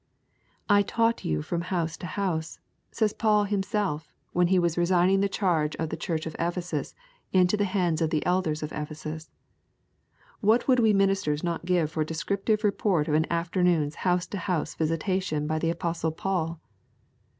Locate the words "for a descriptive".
11.91-12.63